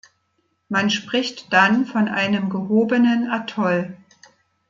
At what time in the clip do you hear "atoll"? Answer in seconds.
3.29-3.95